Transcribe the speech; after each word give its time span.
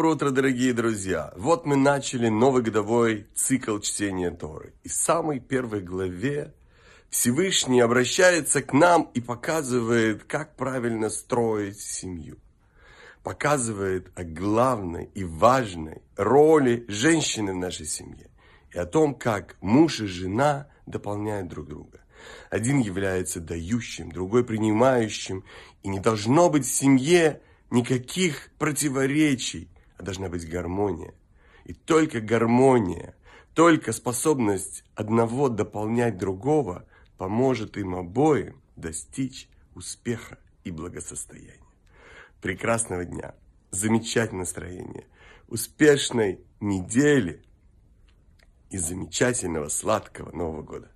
Доброе 0.00 0.14
утро, 0.14 0.30
дорогие 0.30 0.72
друзья! 0.72 1.30
Вот 1.36 1.66
мы 1.66 1.76
начали 1.76 2.28
новый 2.28 2.62
годовой 2.62 3.26
цикл 3.34 3.78
чтения 3.80 4.30
Торы. 4.30 4.72
И 4.82 4.88
в 4.88 4.94
самой 4.94 5.40
первой 5.40 5.82
главе 5.82 6.54
Всевышний 7.10 7.80
обращается 7.80 8.62
к 8.62 8.72
нам 8.72 9.10
и 9.12 9.20
показывает, 9.20 10.24
как 10.24 10.56
правильно 10.56 11.10
строить 11.10 11.78
семью. 11.78 12.38
Показывает 13.22 14.10
о 14.14 14.24
главной 14.24 15.10
и 15.14 15.22
важной 15.22 16.00
роли 16.16 16.86
женщины 16.88 17.52
в 17.52 17.58
нашей 17.58 17.84
семье. 17.84 18.30
И 18.72 18.78
о 18.78 18.86
том, 18.86 19.14
как 19.14 19.56
муж 19.60 20.00
и 20.00 20.06
жена 20.06 20.68
дополняют 20.86 21.48
друг 21.48 21.68
друга. 21.68 22.00
Один 22.48 22.78
является 22.78 23.38
дающим, 23.38 24.10
другой 24.10 24.46
принимающим. 24.46 25.44
И 25.82 25.88
не 25.88 26.00
должно 26.00 26.48
быть 26.48 26.64
в 26.64 26.72
семье 26.72 27.42
никаких 27.70 28.48
противоречий, 28.58 29.68
а 30.00 30.02
должна 30.02 30.30
быть 30.30 30.48
гармония. 30.48 31.12
И 31.66 31.74
только 31.74 32.22
гармония, 32.22 33.14
только 33.52 33.92
способность 33.92 34.82
одного 34.94 35.50
дополнять 35.50 36.16
другого 36.16 36.86
поможет 37.18 37.76
им 37.76 37.94
обоим 37.94 38.62
достичь 38.76 39.46
успеха 39.74 40.38
и 40.64 40.70
благосостояния. 40.70 41.60
Прекрасного 42.40 43.04
дня, 43.04 43.34
замечательного 43.72 44.44
настроения, 44.44 45.04
успешной 45.48 46.40
недели 46.60 47.44
и 48.70 48.78
замечательного 48.78 49.68
сладкого 49.68 50.34
Нового 50.34 50.62
года. 50.62 50.90